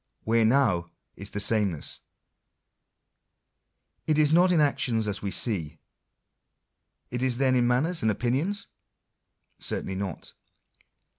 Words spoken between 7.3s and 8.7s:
it then in manners and opinions?